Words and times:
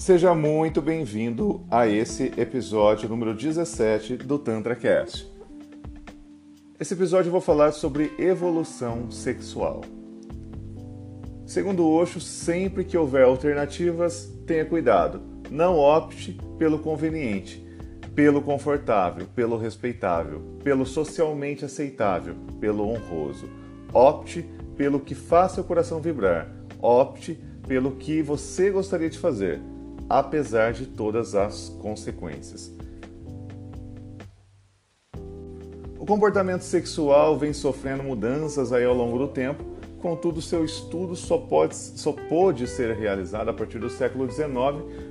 Seja 0.00 0.34
muito 0.34 0.80
bem-vindo 0.80 1.62
a 1.70 1.86
esse 1.86 2.32
episódio 2.38 3.06
número 3.06 3.34
17 3.34 4.16
do 4.16 4.38
TantraCast. 4.38 5.30
Esse 6.80 6.94
episódio 6.94 7.28
eu 7.28 7.32
vou 7.32 7.40
falar 7.42 7.72
sobre 7.72 8.10
evolução 8.18 9.10
sexual. 9.10 9.82
Segundo 11.44 11.86
Osho, 11.86 12.18
sempre 12.18 12.82
que 12.82 12.96
houver 12.96 13.24
alternativas, 13.24 14.32
tenha 14.46 14.64
cuidado. 14.64 15.20
Não 15.50 15.76
opte 15.76 16.40
pelo 16.58 16.78
conveniente, 16.78 17.62
pelo 18.14 18.40
confortável, 18.40 19.26
pelo 19.36 19.58
respeitável, 19.58 20.40
pelo 20.64 20.86
socialmente 20.86 21.66
aceitável, 21.66 22.36
pelo 22.58 22.88
honroso. 22.88 23.50
Opte 23.92 24.48
pelo 24.78 24.98
que 24.98 25.14
faça 25.14 25.60
o 25.60 25.64
coração 25.64 26.00
vibrar. 26.00 26.50
Opte 26.80 27.38
pelo 27.68 27.92
que 27.96 28.22
você 28.22 28.70
gostaria 28.70 29.10
de 29.10 29.18
fazer 29.18 29.60
apesar 30.10 30.72
de 30.72 30.86
todas 30.86 31.36
as 31.36 31.68
consequências. 31.80 32.74
O 35.96 36.04
comportamento 36.04 36.62
sexual 36.62 37.38
vem 37.38 37.52
sofrendo 37.52 38.02
mudanças 38.02 38.72
aí 38.72 38.84
ao 38.84 38.94
longo 38.94 39.16
do 39.16 39.28
tempo, 39.28 39.62
contudo 40.02 40.42
seu 40.42 40.64
estudo 40.64 41.14
só, 41.14 41.38
pode, 41.38 41.76
só 41.76 42.10
pôde 42.10 42.66
ser 42.66 42.96
realizado 42.96 43.50
a 43.50 43.52
partir 43.52 43.78
do 43.78 43.88
século 43.88 44.28
XIX, 44.28 44.50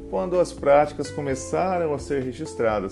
quando 0.10 0.38
as 0.38 0.52
práticas 0.52 1.10
começaram 1.10 1.94
a 1.94 2.00
ser 2.00 2.22
registradas. 2.22 2.92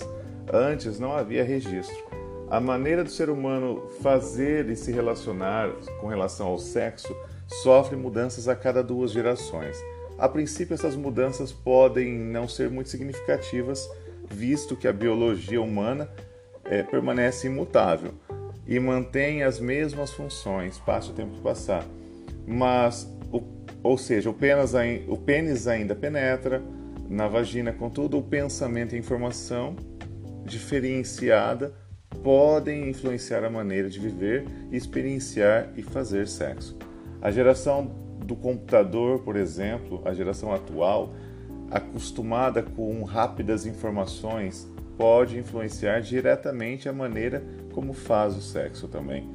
Antes 0.50 0.98
não 0.98 1.12
havia 1.12 1.44
registro. 1.44 2.08
A 2.48 2.58
maneira 2.58 3.04
do 3.04 3.10
ser 3.10 3.28
humano 3.28 3.82
fazer 4.00 4.70
e 4.70 4.76
se 4.76 4.90
relacionar 4.90 5.70
com 6.00 6.06
relação 6.06 6.46
ao 6.46 6.58
sexo 6.58 7.14
sofre 7.62 7.96
mudanças 7.96 8.48
a 8.48 8.56
cada 8.56 8.82
duas 8.82 9.10
gerações. 9.10 9.76
A 10.18 10.28
princípio, 10.28 10.74
essas 10.74 10.96
mudanças 10.96 11.52
podem 11.52 12.12
não 12.12 12.48
ser 12.48 12.68
muito 12.68 12.90
significativas, 12.90 13.88
visto 14.28 14.76
que 14.76 14.88
a 14.88 14.92
biologia 14.92 15.62
humana 15.62 16.10
é, 16.64 16.82
permanece 16.82 17.46
imutável 17.46 18.12
e 18.66 18.78
mantém 18.80 19.44
as 19.44 19.60
mesmas 19.60 20.10
funções, 20.10 20.78
passe 20.78 21.10
o 21.10 21.14
tempo 21.14 21.34
que 21.34 21.40
passar. 21.40 21.86
Mas, 22.44 23.08
o, 23.32 23.42
ou 23.82 23.96
seja, 23.96 24.28
o 24.28 24.34
pênis, 24.34 24.74
o 25.06 25.16
pênis 25.16 25.68
ainda 25.68 25.94
penetra 25.94 26.60
na 27.08 27.28
vagina, 27.28 27.72
contudo, 27.72 28.18
o 28.18 28.22
pensamento 28.22 28.94
e 28.94 28.96
a 28.96 28.98
informação 28.98 29.76
diferenciada 30.44 31.72
podem 32.22 32.90
influenciar 32.90 33.44
a 33.44 33.50
maneira 33.50 33.88
de 33.88 34.00
viver, 34.00 34.44
experienciar 34.72 35.70
e 35.76 35.82
fazer 35.82 36.26
sexo. 36.26 36.76
A 37.22 37.30
geração 37.30 38.07
do 38.28 38.36
computador, 38.36 39.20
por 39.20 39.36
exemplo, 39.36 40.02
a 40.04 40.12
geração 40.12 40.52
atual, 40.52 41.14
acostumada 41.70 42.62
com 42.62 43.02
rápidas 43.02 43.64
informações, 43.64 44.70
pode 44.98 45.38
influenciar 45.38 46.00
diretamente 46.00 46.90
a 46.90 46.92
maneira 46.92 47.42
como 47.72 47.94
faz 47.94 48.36
o 48.36 48.42
sexo 48.42 48.86
também. 48.86 49.26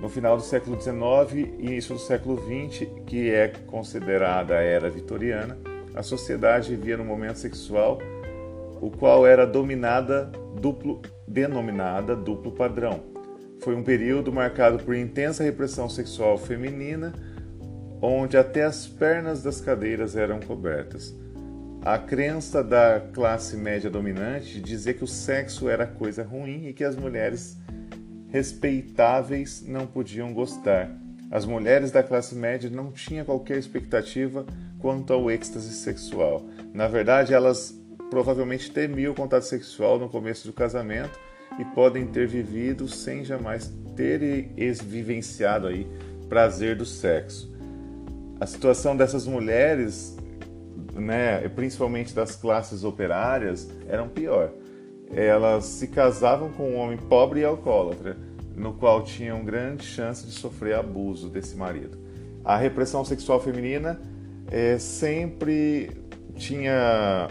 No 0.00 0.08
final 0.08 0.36
do 0.36 0.44
século 0.44 0.80
XIX 0.80 1.48
e 1.58 1.66
início 1.66 1.96
do 1.96 2.00
século 2.00 2.36
XX, 2.36 2.86
que 3.04 3.30
é 3.30 3.48
considerada 3.48 4.58
a 4.58 4.62
era 4.62 4.88
vitoriana, 4.88 5.58
a 5.92 6.02
sociedade 6.02 6.70
vivia 6.70 6.96
no 6.96 7.04
momento 7.04 7.38
sexual 7.38 7.98
o 8.80 8.90
qual 8.90 9.26
era 9.26 9.44
dominada 9.44 10.30
duplo, 10.60 11.02
denominada 11.26 12.14
duplo 12.14 12.52
padrão. 12.52 13.00
Foi 13.60 13.74
um 13.74 13.82
período 13.82 14.32
marcado 14.32 14.78
por 14.84 14.94
intensa 14.94 15.42
repressão 15.42 15.88
sexual 15.88 16.38
feminina, 16.38 17.12
onde 18.00 18.36
até 18.36 18.64
as 18.64 18.86
pernas 18.86 19.42
das 19.42 19.60
cadeiras 19.60 20.16
eram 20.16 20.40
cobertas. 20.40 21.14
A 21.82 21.98
crença 21.98 22.64
da 22.64 22.98
classe 23.12 23.56
média 23.56 23.90
dominante 23.90 24.60
dizia 24.60 24.94
que 24.94 25.04
o 25.04 25.06
sexo 25.06 25.68
era 25.68 25.86
coisa 25.86 26.22
ruim 26.22 26.66
e 26.66 26.72
que 26.72 26.82
as 26.82 26.96
mulheres 26.96 27.58
respeitáveis 28.28 29.62
não 29.66 29.86
podiam 29.86 30.32
gostar. 30.32 30.90
As 31.30 31.44
mulheres 31.44 31.90
da 31.90 32.02
classe 32.02 32.34
média 32.34 32.70
não 32.70 32.90
tinham 32.90 33.24
qualquer 33.24 33.58
expectativa 33.58 34.46
quanto 34.78 35.12
ao 35.12 35.30
êxtase 35.30 35.74
sexual. 35.74 36.44
Na 36.72 36.88
verdade, 36.88 37.34
elas 37.34 37.78
provavelmente 38.08 38.70
temiam 38.70 39.12
o 39.12 39.16
contato 39.16 39.42
sexual 39.44 39.98
no 39.98 40.08
começo 40.08 40.46
do 40.46 40.52
casamento 40.52 41.18
e 41.58 41.64
podem 41.66 42.06
ter 42.06 42.26
vivido 42.26 42.88
sem 42.88 43.24
jamais 43.24 43.72
terem 43.94 44.52
vivenciado 44.82 45.66
aí 45.66 45.86
prazer 46.28 46.76
do 46.76 46.84
sexo 46.86 47.53
a 48.40 48.46
situação 48.46 48.96
dessas 48.96 49.26
mulheres, 49.26 50.16
né, 50.94 51.48
principalmente 51.48 52.14
das 52.14 52.36
classes 52.36 52.84
operárias, 52.84 53.68
era 53.88 54.02
pior. 54.08 54.50
Elas 55.12 55.64
se 55.64 55.88
casavam 55.88 56.50
com 56.50 56.70
um 56.70 56.76
homem 56.76 56.98
pobre 56.98 57.40
e 57.40 57.44
alcoólatra, 57.44 58.16
no 58.56 58.72
qual 58.74 59.02
tinham 59.02 59.44
grande 59.44 59.84
chance 59.84 60.26
de 60.26 60.32
sofrer 60.32 60.74
abuso 60.74 61.28
desse 61.28 61.56
marido. 61.56 61.98
A 62.44 62.56
repressão 62.56 63.04
sexual 63.04 63.40
feminina 63.40 64.00
é, 64.50 64.78
sempre 64.78 65.90
tinha 66.34 67.28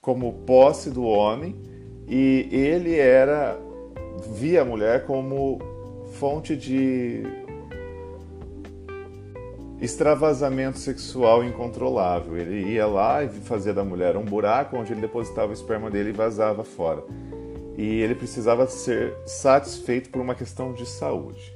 como 0.00 0.32
posse 0.44 0.90
do 0.90 1.04
homem 1.04 1.54
e 2.08 2.48
ele 2.50 2.96
era 2.98 3.58
via 4.34 4.62
a 4.62 4.64
mulher 4.64 5.04
como 5.06 5.58
fonte 6.12 6.56
de 6.56 7.22
extravasamento 9.82 10.78
sexual 10.78 11.42
incontrolável. 11.42 12.36
Ele 12.36 12.72
ia 12.72 12.86
lá 12.86 13.24
e 13.24 13.28
fazia 13.28 13.74
da 13.74 13.84
mulher 13.84 14.16
um 14.16 14.24
buraco 14.24 14.76
onde 14.76 14.92
ele 14.92 15.00
depositava 15.00 15.50
o 15.50 15.52
esperma 15.52 15.90
dele 15.90 16.10
e 16.10 16.12
vazava 16.12 16.62
fora. 16.62 17.02
E 17.76 18.00
ele 18.00 18.14
precisava 18.14 18.66
ser 18.68 19.12
satisfeito 19.26 20.08
por 20.10 20.22
uma 20.22 20.36
questão 20.36 20.72
de 20.72 20.86
saúde. 20.86 21.52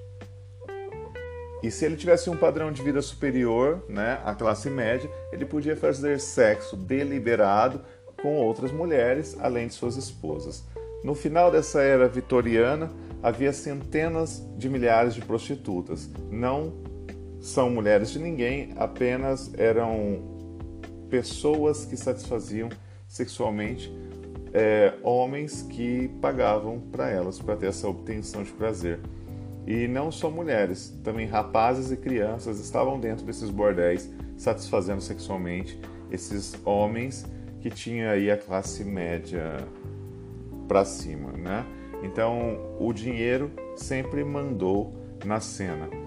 E 1.62 1.70
se 1.70 1.84
ele 1.84 1.97
tivesse 1.97 2.28
um 2.28 2.36
padrão 2.36 2.72
de 2.72 2.82
vida 2.82 3.00
superior, 3.00 3.84
né, 3.88 4.20
à 4.25 4.34
classe 4.34 4.69
média, 4.69 5.09
ele 5.32 5.44
podia 5.44 5.76
fazer 5.76 6.19
sexo 6.19 6.76
deliberado 6.76 7.81
com 8.20 8.36
outras 8.36 8.72
mulheres, 8.72 9.36
além 9.41 9.69
de 9.69 9.75
suas 9.75 9.97
esposas. 9.97 10.65
No 11.04 11.15
final 11.15 11.50
dessa 11.50 11.81
era 11.81 12.09
vitoriana, 12.09 12.91
havia 13.22 13.53
centenas 13.53 14.44
de 14.56 14.69
milhares 14.69 15.15
de 15.15 15.20
prostitutas, 15.20 16.10
não 16.31 16.72
são 17.47 17.71
mulheres 17.71 18.11
de 18.11 18.19
ninguém, 18.19 18.73
apenas 18.77 19.53
eram 19.57 20.21
pessoas 21.09 21.84
que 21.84 21.97
satisfaziam 21.97 22.69
sexualmente 23.07 23.89
é, 24.53 24.95
homens 25.01 25.62
que 25.62 26.09
pagavam 26.21 26.81
para 26.91 27.09
elas 27.09 27.39
para 27.39 27.55
ter 27.55 27.67
essa 27.67 27.89
obtenção 27.89 28.43
de 28.43 28.51
prazer. 28.51 28.99
E 29.65 29.87
não 29.87 30.11
só 30.11 30.29
mulheres, 30.29 30.99
também 31.05 31.27
rapazes 31.27 31.93
e 31.93 31.97
crianças 31.97 32.59
estavam 32.59 32.99
dentro 32.99 33.25
desses 33.25 33.49
bordéis 33.49 34.11
satisfazendo 34.37 35.01
sexualmente 35.01 35.81
esses 36.11 36.59
homens 36.65 37.27
que 37.61 37.71
tinham 37.71 38.11
aí 38.11 38.28
a 38.28 38.37
classe 38.37 38.83
média 38.83 39.57
para 40.67 40.84
cima, 40.84 41.31
né? 41.31 41.65
Então 42.03 42.77
o 42.81 42.93
dinheiro 42.93 43.53
sempre 43.77 44.25
mandou 44.25 44.93
na 45.25 45.39
cena. 45.39 46.06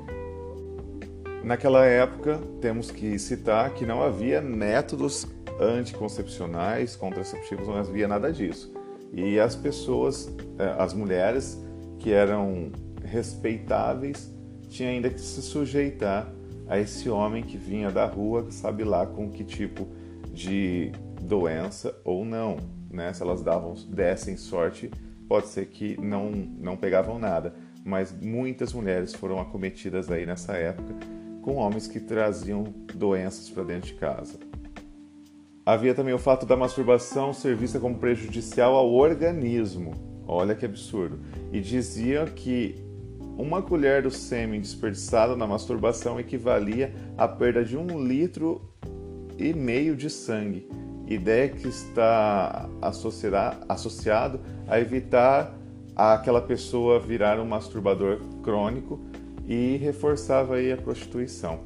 Naquela 1.44 1.86
época, 1.86 2.40
temos 2.60 2.92
que 2.92 3.18
citar 3.18 3.74
que 3.74 3.86
não 3.86 4.04
havia 4.04 4.42
métodos 4.42 5.26
anticoncepcionais, 5.60 6.96
contraceptivos, 6.96 7.68
não 7.68 7.78
havia 7.78 8.08
nada 8.08 8.32
disso. 8.32 8.74
E 9.14 9.40
as 9.40 9.56
pessoas, 9.56 10.34
é, 10.58 10.76
as 10.78 10.94
mulheres 10.94 11.58
que 11.98 12.12
eram 12.12 12.72
respeitáveis, 13.04 14.34
tinham 14.68 14.92
ainda 14.92 15.10
que 15.10 15.20
se 15.20 15.42
sujeitar 15.42 16.32
a 16.68 16.78
esse 16.78 17.10
homem 17.10 17.42
que 17.42 17.58
vinha 17.58 17.90
da 17.90 18.06
rua, 18.06 18.48
sabe 18.52 18.84
lá 18.84 19.06
com 19.06 19.32
que 19.32 19.44
tipo 19.44 19.88
de 20.32 20.92
doença 21.22 21.96
ou 22.04 22.24
não, 22.24 22.58
né? 22.92 23.12
Se 23.14 23.24
elas 23.24 23.42
davam, 23.42 23.74
dessem 23.88 24.38
sorte, 24.38 24.92
pode 25.28 25.48
ser 25.48 25.66
que 25.68 26.00
não, 26.00 26.30
não 26.30 26.78
pegavam 26.78 27.18
nada. 27.18 27.56
Mas 27.84 28.12
muitas 28.12 28.74
mulheres 28.74 29.16
foram 29.16 29.40
acometidas 29.40 30.12
aí 30.12 30.26
nessa 30.26 30.54
época 30.54 30.94
com 31.50 31.56
homens 31.56 31.88
que 31.88 32.00
traziam 32.00 32.64
doenças 32.94 33.50
para 33.50 33.64
dentro 33.64 33.88
de 33.88 33.96
casa. 33.96 34.38
Havia 35.66 35.96
também 35.96 36.14
o 36.14 36.20
fato 36.20 36.46
da 36.46 36.56
masturbação 36.56 37.34
ser 37.34 37.56
vista 37.56 37.80
como 37.80 37.98
prejudicial 37.98 38.76
ao 38.76 38.94
organismo. 38.94 39.96
Olha 40.28 40.54
que 40.54 40.64
absurdo. 40.64 41.20
E 41.52 41.60
dizia 41.60 42.24
que 42.28 42.76
uma 43.36 43.64
colher 43.64 44.04
do 44.04 44.12
sêmen 44.12 44.62
desperdiçado 44.62 45.36
na 45.36 45.48
masturbação 45.48 46.20
equivalia 46.20 46.94
à 47.18 47.28
perda 47.28 47.66
de 47.66 47.76
um 47.76 48.00
litro 48.00 48.62
e 49.36 49.52
meio 49.52 49.96
de 49.96 50.08
sangue. 50.08 50.70
Ideia 51.08 51.50
que 51.50 51.68
está 51.68 52.70
associado 53.68 54.40
a 54.68 54.80
evitar 54.80 55.58
aquela 55.96 56.42
pessoa 56.42 57.00
virar 57.00 57.40
um 57.40 57.46
masturbador 57.46 58.20
crônico 58.44 59.00
e 59.50 59.78
reforçava 59.78 60.56
aí 60.56 60.72
a 60.72 60.78
prostituição. 60.78 61.62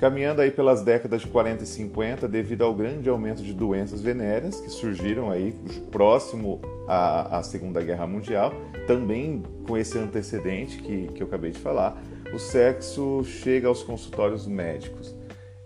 Caminhando 0.00 0.40
aí 0.40 0.50
pelas 0.50 0.82
décadas 0.82 1.20
de 1.20 1.28
40 1.28 1.62
e 1.62 1.66
50, 1.66 2.26
devido 2.26 2.64
ao 2.64 2.74
grande 2.74 3.08
aumento 3.08 3.42
de 3.42 3.52
doenças 3.52 4.00
venéreas 4.00 4.58
que 4.58 4.70
surgiram 4.70 5.30
aí 5.30 5.54
próximo 5.92 6.60
à, 6.88 7.38
à 7.38 7.42
Segunda 7.42 7.80
Guerra 7.82 8.06
Mundial, 8.06 8.52
também 8.86 9.42
com 9.66 9.76
esse 9.76 9.98
antecedente 9.98 10.78
que, 10.78 11.06
que 11.08 11.22
eu 11.22 11.26
acabei 11.26 11.52
de 11.52 11.58
falar, 11.58 12.02
o 12.32 12.38
sexo 12.38 13.22
chega 13.24 13.68
aos 13.68 13.82
consultórios 13.82 14.46
médicos. 14.46 15.14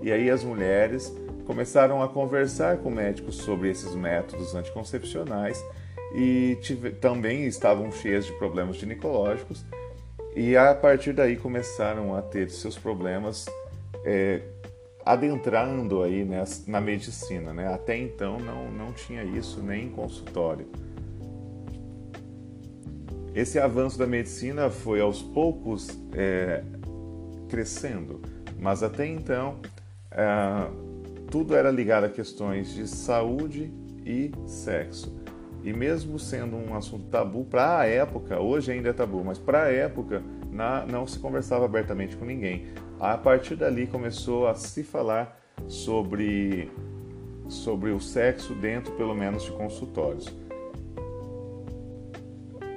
E 0.02 0.12
aí 0.12 0.28
as 0.28 0.42
mulheres 0.42 1.14
começaram 1.46 2.02
a 2.02 2.08
conversar 2.08 2.78
com 2.78 2.90
médicos 2.90 3.36
sobre 3.36 3.70
esses 3.70 3.94
métodos 3.94 4.54
anticoncepcionais 4.54 5.64
e 6.14 6.58
tive, 6.60 6.90
também 6.90 7.46
estavam 7.46 7.90
cheias 7.92 8.26
de 8.26 8.32
problemas 8.32 8.76
ginecológicos 8.76 9.64
e 10.34 10.56
a 10.56 10.74
partir 10.74 11.12
daí 11.12 11.36
começaram 11.36 12.14
a 12.14 12.22
ter 12.22 12.50
seus 12.50 12.76
problemas 12.76 13.46
é, 14.04 14.42
adentrando 15.04 16.02
aí 16.02 16.24
né, 16.24 16.42
na 16.66 16.80
medicina. 16.80 17.52
Né? 17.52 17.72
Até 17.72 17.96
então 17.96 18.38
não, 18.38 18.70
não 18.70 18.92
tinha 18.92 19.22
isso 19.22 19.62
nem 19.62 19.86
em 19.86 19.90
consultório. 19.90 20.66
Esse 23.34 23.58
avanço 23.58 23.98
da 23.98 24.06
medicina 24.06 24.70
foi 24.70 25.00
aos 25.00 25.20
poucos 25.20 25.88
é, 26.12 26.62
crescendo, 27.48 28.20
mas 28.58 28.82
até 28.82 29.06
então 29.06 29.58
é, 30.10 30.68
tudo 31.30 31.56
era 31.56 31.70
ligado 31.70 32.04
a 32.04 32.08
questões 32.08 32.72
de 32.72 32.86
saúde 32.86 33.72
e 34.06 34.30
sexo. 34.46 35.23
E 35.64 35.72
mesmo 35.72 36.18
sendo 36.18 36.56
um 36.56 36.74
assunto 36.74 37.06
tabu 37.06 37.44
para 37.44 37.78
a 37.78 37.86
época, 37.86 38.38
hoje 38.38 38.70
ainda 38.70 38.90
é 38.90 38.92
tabu, 38.92 39.24
mas 39.24 39.38
para 39.38 39.62
a 39.62 39.72
época 39.72 40.22
na, 40.52 40.84
não 40.84 41.06
se 41.06 41.18
conversava 41.18 41.64
abertamente 41.64 42.16
com 42.16 42.26
ninguém. 42.26 42.66
A 43.00 43.16
partir 43.16 43.56
dali 43.56 43.86
começou 43.86 44.46
a 44.46 44.54
se 44.54 44.84
falar 44.84 45.40
sobre, 45.66 46.70
sobre 47.48 47.90
o 47.92 48.00
sexo 48.00 48.54
dentro, 48.54 48.92
pelo 48.92 49.14
menos, 49.14 49.42
de 49.44 49.52
consultórios. 49.52 50.30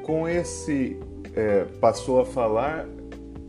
Com 0.04 0.25
esse, 0.25 0.98
é, 1.36 1.66
passou 1.81 2.22
a 2.22 2.25
falar, 2.25 2.88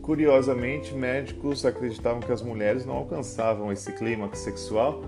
curiosamente, 0.01 0.93
médicos 0.93 1.65
acreditavam 1.65 2.19
que 2.19 2.31
as 2.33 2.41
mulheres 2.41 2.85
não 2.85 2.95
alcançavam 2.95 3.71
esse 3.71 3.93
clímax 3.93 4.39
sexual 4.39 5.01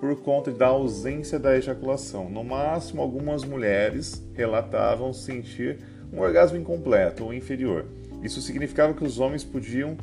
por 0.00 0.16
conta 0.22 0.50
da 0.50 0.68
ausência 0.68 1.38
da 1.38 1.56
ejaculação. 1.56 2.30
No 2.30 2.42
máximo, 2.42 3.02
algumas 3.02 3.44
mulheres 3.44 4.26
relatavam 4.34 5.12
sentir 5.12 5.78
um 6.10 6.20
orgasmo 6.20 6.56
incompleto 6.56 7.24
ou 7.24 7.34
inferior. 7.34 7.84
Isso 8.22 8.40
significava 8.40 8.94
que 8.94 9.04
os 9.04 9.20
homens 9.20 9.44
podiam 9.44 9.96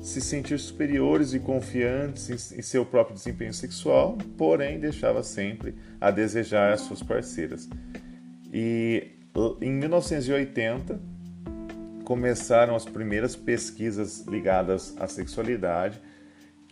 se 0.00 0.20
sentir 0.20 0.58
superiores 0.58 1.32
e 1.32 1.38
confiantes 1.38 2.50
em, 2.50 2.62
seu 2.62 2.84
próprio 2.84 3.14
desempenho 3.14 3.54
sexual, 3.54 4.18
porém 4.36 4.80
deixava 4.80 5.22
sempre 5.22 5.76
a 6.00 6.10
desejar 6.10 6.72
as 6.72 6.80
suas 6.80 7.02
parceiras. 7.02 7.68
E 8.52 9.12
em 9.60 9.70
1980 9.70 10.98
começaram 12.04 12.74
as 12.74 12.84
primeiras 12.84 13.36
pesquisas 13.36 14.26
ligadas 14.26 14.94
à 14.98 15.06
sexualidade, 15.06 16.00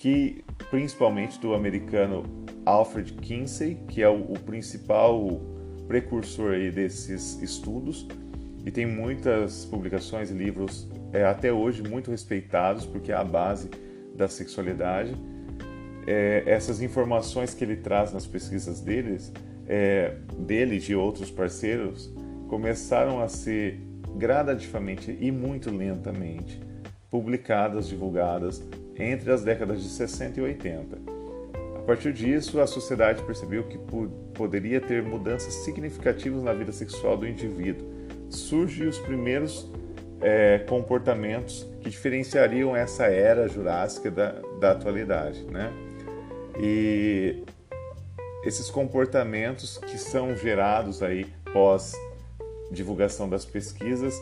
que 0.00 0.42
principalmente 0.70 1.38
do 1.38 1.54
americano 1.54 2.24
Alfred 2.64 3.12
Kinsey, 3.12 3.74
que 3.86 4.02
é 4.02 4.08
o, 4.08 4.32
o 4.32 4.38
principal 4.38 5.42
precursor 5.86 6.52
desses 6.72 7.40
estudos, 7.42 8.08
e 8.64 8.70
tem 8.70 8.86
muitas 8.86 9.66
publicações 9.66 10.30
e 10.30 10.32
livros 10.32 10.88
é, 11.12 11.24
até 11.24 11.52
hoje 11.52 11.82
muito 11.82 12.10
respeitados 12.10 12.86
porque 12.86 13.12
é 13.12 13.14
a 13.14 13.22
base 13.22 13.68
da 14.14 14.26
sexualidade. 14.26 15.14
É, 16.06 16.44
essas 16.46 16.80
informações 16.80 17.52
que 17.52 17.62
ele 17.62 17.76
traz 17.76 18.10
nas 18.10 18.26
pesquisas 18.26 18.80
deles, 18.80 19.30
é, 19.66 20.14
dele 20.38 20.76
e 20.76 20.80
de 20.80 20.94
outros 20.94 21.30
parceiros 21.30 22.10
começaram 22.48 23.20
a 23.20 23.28
ser 23.28 23.78
gradativamente 24.16 25.14
e 25.20 25.30
muito 25.30 25.70
lentamente 25.70 26.58
publicadas, 27.10 27.86
divulgadas 27.86 28.62
entre 29.00 29.32
as 29.32 29.42
décadas 29.42 29.82
de 29.82 29.88
60 29.88 30.40
e 30.40 30.42
80. 30.42 30.98
A 31.76 31.82
partir 31.82 32.12
disso, 32.12 32.60
a 32.60 32.66
sociedade 32.66 33.22
percebeu 33.22 33.64
que 33.64 33.78
poderia 34.34 34.80
ter 34.80 35.02
mudanças 35.02 35.54
significativas 35.54 36.42
na 36.42 36.52
vida 36.52 36.72
sexual 36.72 37.16
do 37.16 37.26
indivíduo 37.26 38.00
surgem 38.30 38.86
os 38.86 38.98
primeiros 38.98 39.68
é, 40.20 40.58
comportamentos 40.60 41.66
que 41.80 41.90
diferenciariam 41.90 42.76
essa 42.76 43.06
era 43.06 43.48
jurássica 43.48 44.10
da, 44.10 44.32
da 44.60 44.72
atualidade, 44.72 45.42
né? 45.44 45.72
E 46.58 47.42
esses 48.44 48.70
comportamentos 48.70 49.78
que 49.78 49.98
são 49.98 50.36
gerados 50.36 51.02
aí 51.02 51.26
pós 51.52 51.94
divulgação 52.70 53.28
das 53.28 53.44
pesquisas 53.44 54.14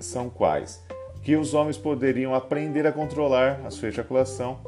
são 0.00 0.30
quais? 0.30 0.82
Que 1.22 1.36
os 1.36 1.54
homens 1.54 1.78
poderiam 1.78 2.34
aprender 2.34 2.86
a 2.86 2.92
controlar 2.92 3.60
a 3.64 3.70
sua 3.70 3.88
ejaculação 3.88 4.58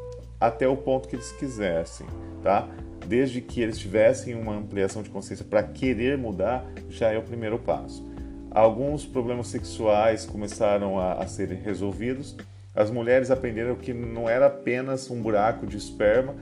até 0.40 0.68
o 0.68 0.76
ponto 0.76 1.08
que 1.08 1.16
eles 1.16 1.32
quisessem, 1.32 2.06
tá? 2.42 2.68
Desde 3.06 3.40
que 3.40 3.60
eles 3.60 3.78
tivessem 3.78 4.34
uma 4.34 4.56
ampliação 4.56 5.02
de 5.02 5.10
consciência 5.10 5.44
para 5.44 5.62
querer 5.62 6.16
mudar, 6.16 6.64
já 6.88 7.10
é 7.10 7.18
o 7.18 7.22
primeiro 7.22 7.58
passo 7.58 8.14
alguns 8.54 9.04
problemas 9.04 9.48
sexuais 9.48 10.24
começaram 10.24 10.98
a, 10.98 11.14
a 11.14 11.26
serem 11.26 11.58
resolvidos. 11.58 12.36
As 12.72 12.90
mulheres 12.90 13.30
aprenderam 13.30 13.74
que 13.74 13.92
não 13.92 14.28
era 14.28 14.46
apenas 14.46 15.10
um 15.10 15.20
buraco 15.20 15.66
de 15.66 15.76
esperma 15.76 16.34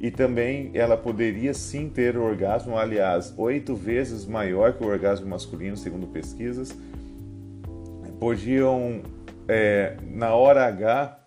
e 0.00 0.10
também 0.10 0.70
ela 0.72 0.96
poderia 0.96 1.52
sim 1.52 1.88
ter 1.90 2.16
o 2.16 2.22
orgasmo, 2.22 2.78
aliás, 2.78 3.34
oito 3.36 3.74
vezes 3.74 4.24
maior 4.24 4.72
que 4.72 4.82
o 4.82 4.88
orgasmo 4.88 5.26
masculino, 5.28 5.76
segundo 5.76 6.06
pesquisas. 6.06 6.74
Podiam, 8.18 9.02
é, 9.52 9.96
na 10.06 10.32
hora 10.32 10.64
H, 10.64 11.18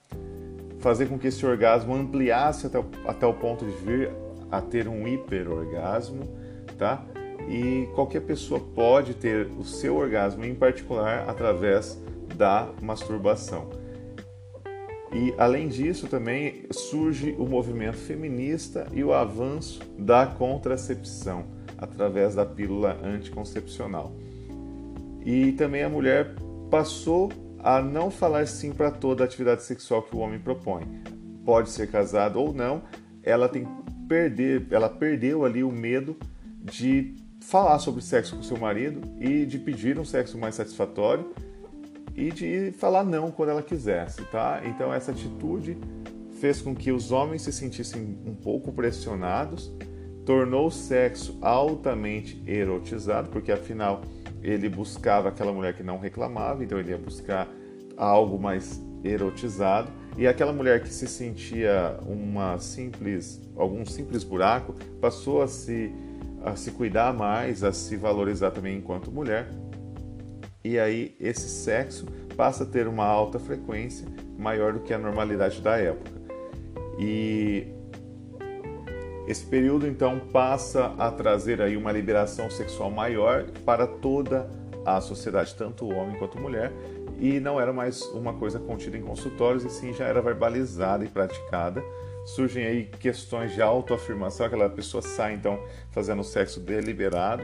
fazer 0.79 1.07
com 1.07 1.19
que 1.19 1.27
esse 1.27 1.45
orgasmo 1.45 1.93
ampliasse 1.93 2.67
até, 2.67 2.81
até 3.05 3.27
o 3.27 3.33
ponto 3.33 3.65
de 3.65 3.71
vir 3.71 4.11
a 4.49 4.61
ter 4.61 4.87
um 4.87 5.05
hiperorgasmo, 5.05 6.23
tá? 6.77 7.03
e 7.49 7.89
qualquer 7.93 8.21
pessoa 8.21 8.59
pode 8.59 9.13
ter 9.13 9.47
o 9.59 9.65
seu 9.65 9.97
orgasmo, 9.97 10.45
em 10.45 10.55
particular 10.55 11.29
através 11.29 12.01
da 12.37 12.69
masturbação. 12.81 13.69
E 15.11 15.33
além 15.37 15.67
disso, 15.67 16.07
também 16.07 16.65
surge 16.71 17.35
o 17.37 17.45
movimento 17.45 17.97
feminista 17.97 18.87
e 18.93 19.03
o 19.03 19.13
avanço 19.13 19.81
da 19.97 20.25
contracepção 20.25 21.45
através 21.77 22.35
da 22.35 22.45
pílula 22.45 22.97
anticoncepcional. 23.03 24.11
E 25.25 25.51
também 25.51 25.83
a 25.83 25.89
mulher 25.89 26.33
passou 26.71 27.29
a 27.63 27.81
não 27.81 28.11
falar 28.11 28.45
sim 28.45 28.71
para 28.73 28.91
toda 28.91 29.23
atividade 29.23 29.63
sexual 29.63 30.03
que 30.03 30.15
o 30.15 30.19
homem 30.19 30.39
propõe. 30.39 30.83
Pode 31.45 31.69
ser 31.69 31.89
casado 31.89 32.39
ou 32.39 32.53
não, 32.53 32.83
ela 33.23 33.47
tem 33.47 33.65
perder, 34.07 34.67
ela 34.69 34.89
perdeu 34.89 35.45
ali 35.45 35.63
o 35.63 35.71
medo 35.71 36.15
de 36.61 37.15
falar 37.39 37.79
sobre 37.79 38.01
sexo 38.01 38.35
com 38.35 38.43
seu 38.43 38.57
marido 38.57 39.01
e 39.19 39.45
de 39.45 39.57
pedir 39.57 39.97
um 39.97 40.05
sexo 40.05 40.37
mais 40.37 40.55
satisfatório 40.55 41.33
e 42.15 42.31
de 42.31 42.71
falar 42.73 43.03
não 43.03 43.31
quando 43.31 43.49
ela 43.49 43.61
quisesse, 43.63 44.23
tá? 44.25 44.61
Então 44.65 44.93
essa 44.93 45.11
atitude 45.11 45.77
fez 46.39 46.61
com 46.61 46.75
que 46.75 46.91
os 46.91 47.11
homens 47.11 47.41
se 47.41 47.51
sentissem 47.51 48.17
um 48.25 48.35
pouco 48.35 48.71
pressionados, 48.71 49.71
tornou 50.25 50.67
o 50.67 50.71
sexo 50.71 51.37
altamente 51.41 52.41
erotizado, 52.45 53.29
porque 53.29 53.51
afinal 53.51 54.01
ele 54.43 54.67
buscava 54.67 55.29
aquela 55.29 55.51
mulher 55.51 55.73
que 55.73 55.83
não 55.83 55.97
reclamava, 55.97 56.63
então 56.63 56.77
ele 56.77 56.91
ia 56.91 56.97
buscar 56.97 57.47
algo 57.95 58.37
mais 58.37 58.81
erotizado, 59.03 59.89
e 60.17 60.27
aquela 60.27 60.53
mulher 60.53 60.81
que 60.81 60.89
se 60.89 61.07
sentia 61.07 61.97
uma 62.05 62.57
simples, 62.59 63.41
algum 63.55 63.85
simples 63.85 64.23
buraco, 64.23 64.75
passou 65.01 65.41
a 65.41 65.47
se 65.47 65.91
a 66.43 66.57
se 66.57 66.71
cuidar 66.71 67.13
mais, 67.13 67.63
a 67.63 67.71
se 67.71 67.95
valorizar 67.95 68.51
também 68.51 68.77
enquanto 68.77 69.09
mulher. 69.09 69.47
E 70.61 70.77
aí 70.77 71.15
esse 71.19 71.47
sexo 71.47 72.05
passa 72.35 72.63
a 72.63 72.67
ter 72.67 72.85
uma 72.87 73.05
alta 73.05 73.39
frequência, 73.39 74.05
maior 74.37 74.73
do 74.73 74.81
que 74.81 74.93
a 74.93 74.97
normalidade 74.97 75.61
da 75.61 75.77
época. 75.77 76.11
E 76.99 77.67
esse 79.27 79.45
período 79.45 79.87
então 79.87 80.19
passa 80.31 80.93
a 80.97 81.11
trazer 81.11 81.61
aí 81.61 81.77
uma 81.77 81.91
liberação 81.91 82.49
sexual 82.49 82.91
maior 82.91 83.45
para 83.65 83.87
toda 83.87 84.49
a 84.85 84.99
sociedade, 84.99 85.55
tanto 85.55 85.85
o 85.85 85.95
homem 85.95 86.17
quanto 86.17 86.37
a 86.37 86.41
mulher, 86.41 86.71
e 87.19 87.39
não 87.39 87.59
era 87.59 87.71
mais 87.71 88.01
uma 88.07 88.33
coisa 88.33 88.59
contida 88.59 88.97
em 88.97 89.01
consultórios, 89.01 89.63
e 89.63 89.69
sim 89.69 89.93
já 89.93 90.05
era 90.05 90.21
verbalizada 90.21 91.05
e 91.05 91.07
praticada 91.07 91.81
surgem 92.25 92.65
aí 92.65 92.85
questões 92.85 93.53
de 93.53 93.61
autoafirmação, 93.61 94.45
aquela 94.45 94.69
pessoa 94.69 95.01
sai 95.01 95.33
então 95.33 95.61
fazendo 95.91 96.23
sexo 96.23 96.59
deliberado. 96.59 97.43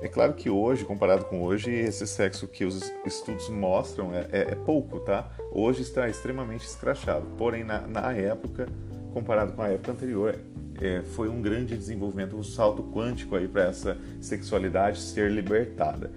É 0.00 0.08
claro 0.08 0.34
que 0.34 0.50
hoje, 0.50 0.84
comparado 0.84 1.24
com 1.24 1.42
hoje, 1.42 1.70
esse 1.70 2.06
sexo 2.06 2.46
que 2.46 2.64
os 2.64 2.92
estudos 3.06 3.48
mostram 3.48 4.14
é, 4.14 4.28
é, 4.32 4.40
é 4.52 4.54
pouco, 4.54 5.00
tá? 5.00 5.30
Hoje 5.50 5.82
está 5.82 6.08
extremamente 6.08 6.66
escrachado. 6.66 7.26
Porém, 7.38 7.64
na, 7.64 7.80
na 7.82 8.12
época, 8.12 8.68
comparado 9.12 9.52
com 9.52 9.62
a 9.62 9.68
época 9.68 9.92
anterior, 9.92 10.38
é, 10.80 11.02
foi 11.02 11.28
um 11.28 11.40
grande 11.40 11.76
desenvolvimento, 11.76 12.36
um 12.36 12.42
salto 12.42 12.82
quântico 12.82 13.36
aí 13.36 13.46
para 13.46 13.64
essa 13.64 13.98
sexualidade 14.20 15.00
ser 15.00 15.30
libertada. 15.30 16.10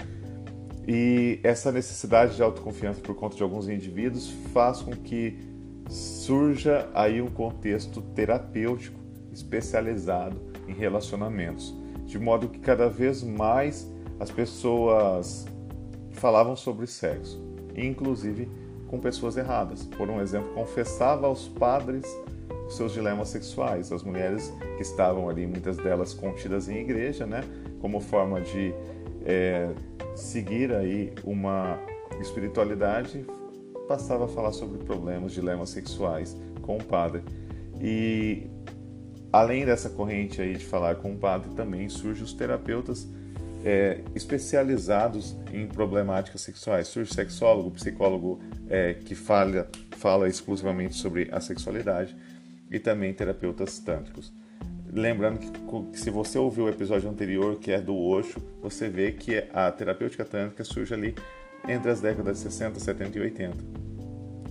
E 0.87 1.39
essa 1.43 1.71
necessidade 1.71 2.35
de 2.35 2.41
autoconfiança 2.41 3.01
por 3.01 3.15
conta 3.15 3.35
de 3.35 3.43
alguns 3.43 3.67
indivíduos 3.67 4.29
faz 4.53 4.81
com 4.81 4.91
que 4.91 5.37
surja 5.89 6.89
aí 6.93 7.21
um 7.21 7.29
contexto 7.29 8.01
terapêutico 8.01 8.99
especializado 9.31 10.39
em 10.67 10.73
relacionamentos, 10.73 11.75
de 12.05 12.17
modo 12.17 12.47
que 12.47 12.59
cada 12.59 12.89
vez 12.89 13.21
mais 13.21 13.91
as 14.19 14.31
pessoas 14.31 15.45
falavam 16.11 16.55
sobre 16.55 16.87
sexo, 16.87 17.41
inclusive 17.75 18.49
com 18.87 18.99
pessoas 18.99 19.37
erradas. 19.37 19.83
Por 19.83 20.09
um 20.09 20.21
exemplo, 20.21 20.53
confessava 20.53 21.27
aos 21.27 21.47
padres 21.47 22.05
os 22.67 22.75
seus 22.75 22.93
dilemas 22.93 23.29
sexuais. 23.29 23.91
As 23.91 24.03
mulheres 24.03 24.53
que 24.75 24.81
estavam 24.81 25.29
ali, 25.29 25.47
muitas 25.47 25.77
delas 25.77 26.13
contidas 26.13 26.67
em 26.67 26.77
igreja, 26.77 27.25
né, 27.25 27.41
como 27.79 27.99
forma 27.99 28.41
de 28.41 28.73
é, 29.25 29.69
seguir 30.15 30.73
aí 30.73 31.13
uma 31.23 31.79
espiritualidade, 32.19 33.25
passava 33.87 34.25
a 34.25 34.27
falar 34.27 34.51
sobre 34.51 34.83
problemas, 34.83 35.31
dilemas 35.31 35.69
sexuais 35.69 36.35
com 36.61 36.77
o 36.77 36.83
padre. 36.83 37.23
E 37.79 38.47
além 39.31 39.65
dessa 39.65 39.89
corrente 39.89 40.41
aí 40.41 40.55
de 40.55 40.65
falar 40.65 40.95
com 40.95 41.13
o 41.13 41.17
padre, 41.17 41.49
também 41.55 41.87
surgem 41.87 42.23
os 42.23 42.33
terapeutas 42.33 43.07
é, 43.63 44.01
especializados 44.15 45.35
em 45.53 45.67
problemáticas 45.67 46.41
sexuais. 46.41 46.87
Surge 46.87 47.13
sexólogo, 47.13 47.71
psicólogo 47.71 48.39
é, 48.69 48.93
que 48.93 49.15
fala, 49.15 49.69
fala 49.91 50.27
exclusivamente 50.27 50.95
sobre 50.95 51.29
a 51.31 51.39
sexualidade 51.39 52.15
e 52.71 52.79
também 52.79 53.13
terapeutas 53.13 53.79
tântricos. 53.79 54.33
Lembrando 54.91 55.39
que, 55.39 55.51
que, 55.91 55.99
se 55.99 56.09
você 56.09 56.37
ouviu 56.39 56.65
o 56.65 56.69
episódio 56.69 57.09
anterior, 57.09 57.59
que 57.59 57.71
é 57.71 57.81
do 57.81 57.95
Osho, 57.95 58.39
você 58.61 58.87
vê 58.87 59.11
que 59.11 59.43
a 59.53 59.71
terapêutica 59.71 60.23
tântrica 60.23 60.63
surge 60.63 60.93
ali 60.93 61.15
entre 61.67 61.91
as 61.91 61.99
décadas 61.99 62.37
de 62.37 62.43
60, 62.43 62.79
70 62.79 63.17
e 63.17 63.21
80. 63.21 63.57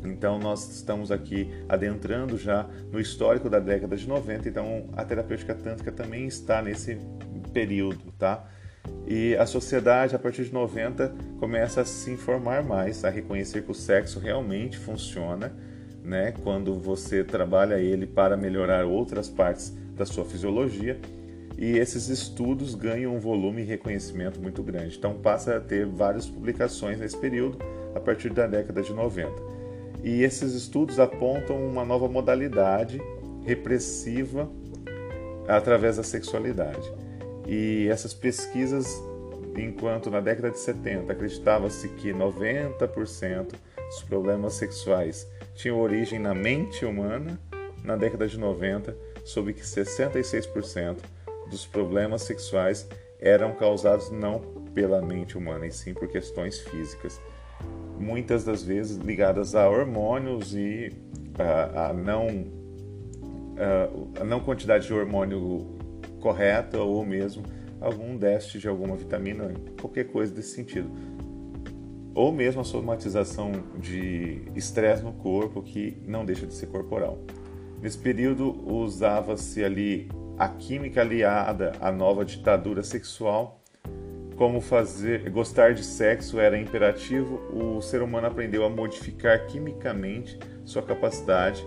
Então 0.05 0.39
nós 0.39 0.69
estamos 0.71 1.11
aqui 1.11 1.51
adentrando 1.69 2.39
já 2.39 2.69
no 2.93 3.01
histórico 3.01 3.51
da 3.51 3.59
década 3.59 3.97
de 3.97 4.09
90, 4.09 4.49
então 4.49 4.89
a 4.93 5.05
terapêutica 5.05 5.55
tântrica 5.55 5.91
também 5.91 6.27
está 6.27 6.63
nesse 6.63 6.99
período, 7.53 8.13
tá? 8.19 8.47
E 9.07 9.35
a 9.37 9.47
sociedade, 9.47 10.15
a 10.15 10.19
partir 10.19 10.45
de 10.45 10.53
90, 10.53 11.15
começa 11.39 11.81
a 11.81 11.85
se 11.85 12.11
informar 12.11 12.63
mais, 12.63 13.05
a 13.05 13.11
reconhecer 13.11 13.63
que 13.63 13.71
o 13.71 13.75
sexo 13.75 14.21
realmente 14.21 14.79
funciona, 14.79 15.53
né? 16.07 16.33
Quando 16.43 16.75
você 16.79 17.25
trabalha 17.25 17.79
ele 17.81 18.07
para 18.07 18.37
melhorar 18.37 18.87
outras 18.87 19.29
partes 19.29 19.75
da 19.97 20.07
sua 20.07 20.25
fisiologia. 20.25 20.99
E 21.59 21.79
esses 21.79 22.09
estudos 22.09 22.75
ganham 22.75 23.15
um 23.15 23.19
volume 23.19 23.63
e 23.63 23.65
reconhecimento 23.65 24.41
muito 24.41 24.63
grande. 24.63 24.97
Então 24.97 25.15
passa 25.15 25.57
a 25.57 25.61
ter 25.61 25.87
várias 25.87 26.27
publicações 26.27 27.01
nesse 27.01 27.17
período, 27.17 27.59
a 27.95 28.01
partir 28.01 28.31
da 28.31 28.47
década 28.47 28.83
de 28.83 28.93
90. 28.93 29.31
E 30.05 30.23
esses 30.23 30.53
estudos 30.53 31.01
apontam 31.01 31.57
uma 31.67 31.85
nova 31.85 32.09
modalidade 32.09 33.01
repressiva 33.45 34.49
através 35.49 35.97
da 35.97 36.03
sexualidade. 36.03 36.93
E 37.49 37.89
essas 37.89 38.13
pesquisas, 38.13 38.87
enquanto 39.57 40.11
na 40.11 40.21
década 40.21 40.51
de 40.51 40.59
70 40.59 41.11
acreditava-se 41.11 41.89
que 41.89 42.13
90% 42.13 43.55
dos 43.89 44.03
problemas 44.03 44.55
sexuais 44.55 45.27
tinham 45.57 45.81
origem 45.81 46.19
na 46.19 46.35
mente 46.35 46.85
humana, 46.85 47.41
na 47.83 47.97
década 47.97 48.29
de 48.29 48.39
90 48.39 48.97
soube 49.25 49.53
que 49.53 49.63
66% 49.63 50.99
dos 51.51 51.67
problemas 51.67 52.23
sexuais 52.23 52.89
eram 53.21 53.53
causados 53.55 54.11
não 54.11 54.41
pela 54.75 55.01
mente 55.01 55.37
humana, 55.37 55.67
e 55.67 55.73
sim 55.73 55.95
por 55.95 56.09
questões 56.09 56.61
físicas. 56.61 57.21
Muitas 57.99 58.45
das 58.45 58.63
vezes 58.63 58.99
ligadas 58.99 59.55
a 59.55 59.69
hormônios 59.69 60.55
e 60.55 60.93
a, 61.39 61.89
a 61.89 61.93
não, 61.93 62.27
a, 63.57 64.21
a 64.21 64.25
não 64.25 64.41
quantidade 64.41 64.87
de 64.87 64.93
hormônio 64.95 65.77
correta 66.21 66.79
ou 66.79 67.05
mesmo 67.05 67.43
algum 67.81 68.17
déficit 68.17 68.61
de 68.61 68.69
alguma 68.69 68.97
vitamina, 68.97 69.53
qualquer 69.81 70.05
coisa 70.05 70.33
desse 70.35 70.55
sentido. 70.55 70.91
Ou 72.17 72.33
mesmo 72.33 72.63
a 72.63 72.65
somatização 72.65 73.53
de 73.79 74.41
estresse 74.57 75.03
no 75.03 75.13
corpo 75.13 75.61
que 75.61 75.99
não 76.07 76.25
deixa 76.25 76.47
de 76.47 76.55
ser 76.55 76.67
corporal. 76.69 77.19
Nesse 77.83 77.99
período 77.99 78.67
usava-se 78.67 79.63
ali 79.63 80.09
a 80.39 80.49
química 80.49 81.03
aliada 81.03 81.73
à 81.79 81.93
nova 81.93 82.25
ditadura 82.25 82.83
sexual. 82.83 83.61
Como 84.35 84.63
fazer, 84.63 85.29
gostar 85.29 85.75
de 85.75 85.85
sexo 85.85 86.41
era 86.41 86.59
imperativo, 86.59 87.37
o 87.53 87.83
ser 87.83 88.01
humano 88.01 88.29
aprendeu 88.29 88.65
a 88.65 88.71
modificar 88.71 89.47
quimicamente 89.47 90.39
sua 90.65 90.83
capacidade 90.83 91.63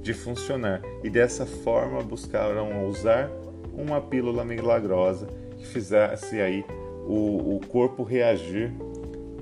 de 0.00 0.14
funcionar 0.14 0.80
e 1.04 1.10
dessa 1.10 1.44
forma 1.44 2.02
buscaram 2.02 2.86
usar 2.88 3.30
uma 3.74 4.00
pílula 4.00 4.46
milagrosa 4.46 5.26
que 5.58 5.66
fizesse 5.66 6.40
aí 6.40 6.64
o, 7.06 7.56
o 7.56 7.60
corpo 7.68 8.02
reagir 8.02 8.72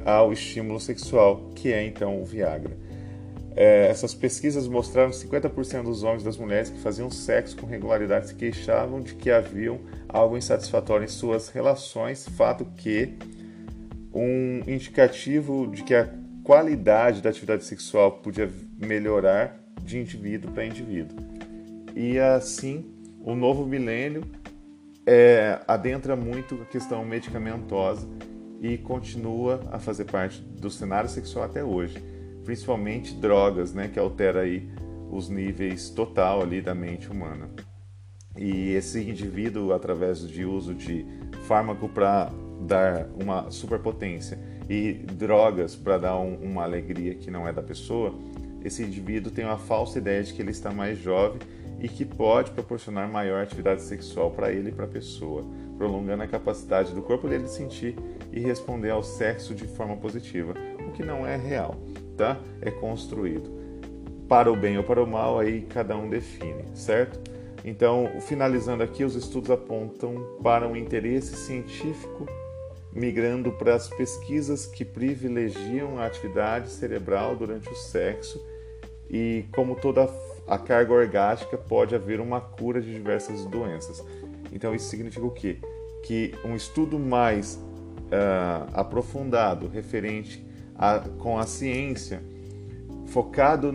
ao 0.09 0.33
estímulo 0.33 0.81
sexual, 0.81 1.51
que 1.55 1.71
é 1.71 1.85
então 1.85 2.23
o 2.23 2.25
Viagra. 2.25 2.75
É, 3.55 3.89
essas 3.89 4.15
pesquisas 4.15 4.67
mostraram 4.67 5.11
que 5.11 5.17
50% 5.17 5.83
dos 5.83 6.03
homens 6.03 6.23
e 6.23 6.25
das 6.25 6.39
mulheres 6.39 6.71
que 6.71 6.79
faziam 6.79 7.11
sexo 7.11 7.57
com 7.57 7.67
regularidade 7.67 8.29
se 8.29 8.35
queixavam 8.35 9.03
de 9.03 9.15
que 9.15 9.31
haviam 9.31 9.81
algo 10.09 10.39
insatisfatório 10.39 11.05
em 11.05 11.09
suas 11.09 11.51
relações, 11.51 12.27
fato 12.27 12.65
que 12.77 13.15
um 14.15 14.63
indicativo 14.67 15.67
de 15.67 15.83
que 15.83 15.95
a 15.95 16.09
qualidade 16.43 17.21
da 17.21 17.29
atividade 17.29 17.65
sexual 17.65 18.13
podia 18.13 18.51
melhorar 18.79 19.61
de 19.83 19.99
indivíduo 19.99 20.53
para 20.53 20.65
indivíduo. 20.65 21.19
E 21.95 22.19
assim, 22.19 22.87
o 23.23 23.35
novo 23.35 23.67
milênio 23.67 24.23
é, 25.05 25.61
adentra 25.67 26.17
muito 26.17 26.55
a 26.63 26.65
questão 26.65 27.05
medicamentosa 27.05 28.09
e 28.61 28.77
continua 28.77 29.61
a 29.71 29.79
fazer 29.79 30.05
parte 30.05 30.41
do 30.41 30.71
cenário 30.71 31.09
sexual 31.09 31.45
até 31.45 31.63
hoje, 31.63 32.03
principalmente 32.45 33.15
drogas, 33.15 33.73
né, 33.73 33.89
que 33.89 33.99
altera 33.99 34.41
aí 34.41 34.69
os 35.11 35.29
níveis 35.29 35.91
total 35.91 36.43
ali 36.43 36.61
da 36.61 36.75
mente 36.75 37.11
humana. 37.11 37.49
E 38.37 38.71
esse 38.73 39.01
indivíduo, 39.01 39.73
através 39.73 40.27
de 40.29 40.45
uso 40.45 40.75
de 40.75 41.05
fármaco 41.47 41.89
para 41.89 42.31
dar 42.61 43.09
uma 43.21 43.51
superpotência 43.51 44.39
e 44.69 44.93
drogas 44.93 45.75
para 45.75 45.99
dar 45.99 46.19
um, 46.19 46.35
uma 46.37 46.63
alegria 46.63 47.15
que 47.15 47.31
não 47.31 47.49
é 47.49 47.53
da 47.53 47.63
pessoa, 47.63 48.15
esse 48.65 48.83
indivíduo 48.83 49.33
tem 49.33 49.45
uma 49.45 49.57
falsa 49.57 49.99
ideia 49.99 50.23
de 50.23 50.33
que 50.35 50.43
ele 50.43 50.51
está 50.51 50.71
mais 50.71 50.99
jovem 50.99 51.41
e 51.81 51.89
que 51.89 52.05
pode 52.05 52.51
proporcionar 52.51 53.09
maior 53.09 53.43
atividade 53.43 53.83
sexual 53.83 54.31
para 54.33 54.53
ele 54.53 54.71
e 54.71 54.73
para 54.73 54.85
a 54.85 54.89
pessoa, 54.89 55.45
prolongando 55.77 56.25
a 56.25 56.27
capacidade 56.27 56.93
do 56.93 57.03
corpo 57.03 57.29
dele 57.29 57.45
de 57.45 57.53
sentir 57.53 57.97
e 58.33 58.41
responder 58.41 58.91
ao 58.91 59.03
sexo 59.03 59.55
de 59.55 59.67
forma 59.67 59.97
positiva, 59.97 60.55
o 60.87 60.93
que 60.93 61.03
não 61.03 61.27
é 61.27 61.37
real, 61.37 61.77
tá? 62.17 62.39
É 62.61 62.71
construído. 62.71 63.51
Para 64.29 64.53
o 64.53 64.57
bem 64.57 64.77
ou 64.77 64.85
para 64.85 65.03
o 65.03 65.07
mal, 65.07 65.39
aí 65.39 65.63
cada 65.63 65.97
um 65.97 66.09
define, 66.09 66.65
certo? 66.75 67.19
Então, 67.65 68.09
finalizando 68.21 68.83
aqui, 68.83 69.05
os 69.05 69.15
estudos 69.15 69.51
apontam 69.51 70.39
para 70.43 70.67
um 70.67 70.77
interesse 70.77 71.35
científico 71.37 72.27
migrando 72.93 73.53
para 73.53 73.75
as 73.75 73.89
pesquisas 73.89 74.67
que 74.67 74.85
privilegiam 74.85 75.99
a 75.99 76.07
atividade 76.07 76.71
cerebral 76.71 77.37
durante 77.37 77.69
o 77.71 77.75
sexo 77.75 78.45
e 79.11 79.45
como 79.55 79.77
toda 79.77 80.09
a 80.47 80.59
carga 80.59 80.93
orgástica 80.93 81.57
pode 81.57 81.95
haver 81.95 82.21
uma 82.21 82.41
cura 82.41 82.81
de 82.81 82.93
diversas 82.93 83.45
doenças. 83.45 84.05
Então 84.53 84.75
isso 84.75 84.89
significa 84.89 85.25
o 85.25 85.31
quê? 85.31 85.59
Que 86.03 86.35
um 86.45 86.57
estudo 86.57 86.99
mais 86.99 87.63
uh, 88.09 88.71
aprofundado, 88.73 89.69
referente 89.69 90.45
a, 90.75 91.01
com 91.19 91.39
a 91.39 91.47
ciência, 91.47 92.23
focado 93.07 93.73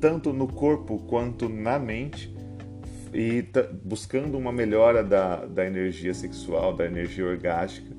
tanto 0.00 0.32
no 0.32 0.46
corpo 0.46 0.98
quanto 1.06 1.48
na 1.48 1.78
mente, 1.78 2.34
e 3.12 3.44
buscando 3.82 4.38
uma 4.38 4.52
melhora 4.52 5.02
da, 5.02 5.44
da 5.44 5.66
energia 5.66 6.14
sexual, 6.14 6.74
da 6.74 6.86
energia 6.86 7.26
orgástica, 7.26 7.94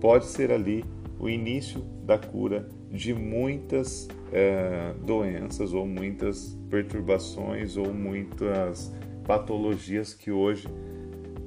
pode 0.00 0.26
ser 0.26 0.50
ali 0.50 0.84
o 1.18 1.28
início 1.28 1.80
da 2.04 2.18
cura 2.18 2.68
de 2.90 3.14
muitas 3.14 4.08
é, 4.32 4.92
doenças 5.04 5.72
ou 5.72 5.86
muitas 5.86 6.58
perturbações 6.68 7.76
ou 7.76 7.94
muitas 7.94 8.92
patologias 9.24 10.12
que 10.12 10.30
hoje 10.30 10.68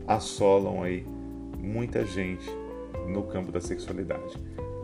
assolam 0.08 0.82
aí 0.82 1.06
muita 1.60 2.06
gente 2.06 2.50
no 3.08 3.24
campo 3.24 3.52
da 3.52 3.62
sexualidade. 3.62 4.36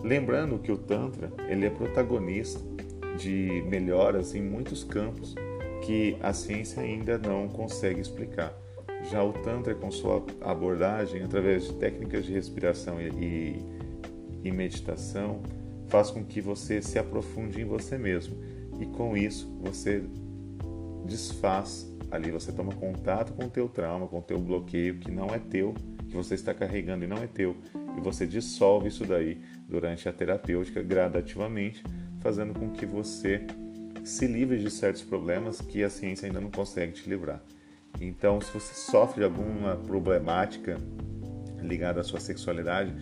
Lembrando 0.03 0.59
que 0.59 0.71
o 0.71 0.77
Tantra 0.77 1.31
ele 1.47 1.65
é 1.65 1.69
protagonista 1.69 2.59
de 3.17 3.63
melhoras 3.67 4.33
em 4.33 4.41
muitos 4.41 4.83
campos 4.83 5.35
que 5.81 6.17
a 6.21 6.33
ciência 6.33 6.81
ainda 6.81 7.17
não 7.17 7.47
consegue 7.47 7.99
explicar. 7.99 8.53
Já 9.09 9.23
o 9.23 9.33
Tantra, 9.33 9.73
com 9.73 9.89
sua 9.89 10.23
abordagem, 10.41 11.23
através 11.23 11.65
de 11.65 11.73
técnicas 11.73 12.25
de 12.25 12.33
respiração 12.33 13.01
e, 13.01 13.59
e 14.43 14.51
meditação, 14.51 15.41
faz 15.87 16.11
com 16.11 16.23
que 16.23 16.39
você 16.39 16.81
se 16.81 16.99
aprofunde 16.99 17.61
em 17.61 17.65
você 17.65 17.97
mesmo. 17.97 18.37
E 18.79 18.85
com 18.85 19.17
isso, 19.17 19.47
você 19.61 20.03
desfaz 21.05 21.91
ali, 22.11 22.31
você 22.31 22.51
toma 22.51 22.73
contato 22.73 23.33
com 23.33 23.45
o 23.45 23.49
teu 23.49 23.67
trauma, 23.67 24.07
com 24.07 24.19
o 24.19 24.21
teu 24.21 24.39
bloqueio, 24.39 24.99
que 24.99 25.09
não 25.09 25.27
é 25.27 25.39
teu, 25.39 25.73
que 26.07 26.15
você 26.15 26.35
está 26.35 26.53
carregando 26.53 27.05
e 27.05 27.07
não 27.07 27.17
é 27.17 27.27
teu. 27.27 27.55
E 27.97 28.01
você 28.01 28.25
dissolve 28.25 28.87
isso 28.87 29.05
daí 29.05 29.41
durante 29.67 30.07
a 30.07 30.13
terapêutica 30.13 30.81
gradativamente, 30.81 31.83
fazendo 32.19 32.53
com 32.53 32.69
que 32.69 32.85
você 32.85 33.45
se 34.03 34.25
livre 34.27 34.59
de 34.59 34.69
certos 34.69 35.01
problemas 35.01 35.61
que 35.61 35.83
a 35.83 35.89
ciência 35.89 36.27
ainda 36.27 36.41
não 36.41 36.49
consegue 36.49 36.93
te 36.93 37.09
livrar. 37.09 37.41
Então, 37.99 38.39
se 38.39 38.51
você 38.51 38.73
sofre 38.73 39.19
de 39.19 39.25
alguma 39.25 39.75
problemática 39.75 40.77
ligada 41.61 42.01
à 42.01 42.03
sua 42.03 42.19
sexualidade, 42.19 42.93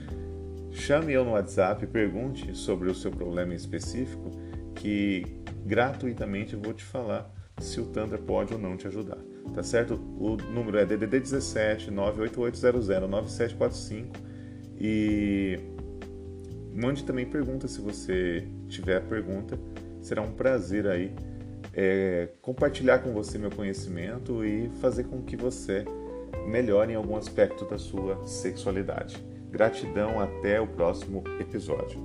chame 0.72 1.13
eu 1.13 1.24
no 1.24 1.31
WhatsApp, 1.31 1.86
pergunte 1.88 2.53
sobre 2.55 2.89
o 2.89 2.96
seu 2.96 3.12
problema 3.12 3.53
específico, 3.53 4.31
que 4.75 5.24
gratuitamente 5.65 6.53
eu 6.53 6.60
vou 6.60 6.74
te 6.74 6.84
falar 6.84 7.31
se 7.60 7.79
o 7.79 7.86
Tantra 7.86 8.17
pode 8.17 8.53
ou 8.53 8.60
não 8.60 8.75
te 8.75 8.88
ajudar. 8.88 9.17
Tá 9.53 9.63
certo? 9.63 9.96
O 10.17 10.38
número 10.53 10.77
é 10.77 10.86
DDD 10.86 11.19
17 11.19 11.91
98800 11.91 12.88
9745 13.10 14.29
e 14.80 15.60
mande 16.74 17.04
também 17.04 17.26
pergunta 17.26 17.68
se 17.68 17.82
você 17.82 18.48
tiver 18.68 19.02
pergunta. 19.02 19.60
Será 20.02 20.22
um 20.22 20.32
prazer 20.32 20.88
aí 20.88 21.14
é, 21.74 22.30
compartilhar 22.42 23.00
com 23.00 23.12
você 23.12 23.38
meu 23.38 23.52
conhecimento 23.52 24.44
e 24.46 24.70
fazer 24.82 25.04
com 25.06 25.22
que 25.22 25.36
você 25.36 25.86
melhore 26.48 26.94
em 26.94 26.96
algum 26.96 27.16
aspecto 27.16 27.66
da 27.66 27.78
sua 27.78 28.26
sexualidade. 28.26 29.18
Gratidão, 29.52 30.20
até 30.20 30.62
o 30.62 30.68
próximo 30.68 31.24
episódio. 31.40 32.00